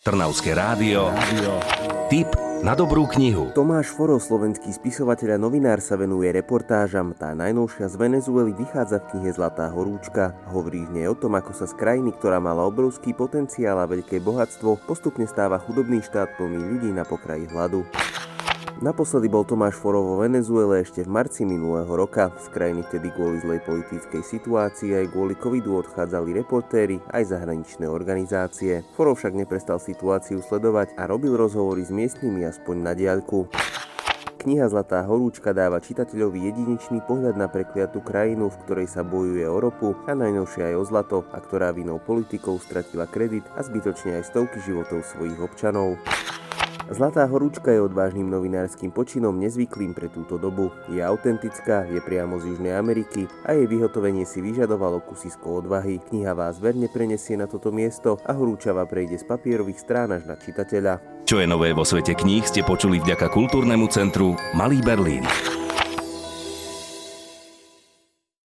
[0.00, 1.12] Trnavské rádio.
[2.08, 2.32] Tip
[2.64, 3.52] na dobrú knihu.
[3.52, 7.12] Tomáš Foro, slovenský spisovateľ a novinár, sa venuje reportážam.
[7.12, 10.32] Tá najnovšia z Venezuely vychádza v knihe Zlatá horúčka.
[10.48, 14.24] Hovorí v nej o tom, ako sa z krajiny, ktorá mala obrovský potenciál a veľké
[14.24, 17.84] bohatstvo, postupne stáva chudobný štát plný ľudí na pokraji hladu.
[18.80, 22.32] Naposledy bol Tomáš Foro vo Venezuele ešte v marci minulého roka.
[22.40, 28.80] Z krajiny vtedy kvôli zlej politickej situácii aj kvôli covidu odchádzali reportéri aj zahraničné organizácie.
[28.96, 33.52] Foro však neprestal situáciu sledovať a robil rozhovory s miestnymi aspoň na diaľku.
[34.40, 39.60] Kniha Zlatá horúčka dáva čitateľovi jedinečný pohľad na prekliatú krajinu, v ktorej sa bojuje o
[39.60, 44.32] ropu a najnovšie aj o zlato a ktorá vinou politikov stratila kredit a zbytočne aj
[44.32, 46.00] stovky životov svojich občanov.
[46.90, 50.74] Zlatá horúčka je odvážnym novinárskym počinom nezvyklým pre túto dobu.
[50.90, 56.02] Je autentická, je priamo z Južnej Ameriky a jej vyhotovenie si vyžadovalo kusisko odvahy.
[56.02, 60.34] Kniha vás verne prenesie na toto miesto a horúčava prejde z papierových strán až na
[60.34, 61.22] čitateľa.
[61.30, 65.22] Čo je nové vo svete kníh ste počuli vďaka kultúrnemu centru Malý Berlín.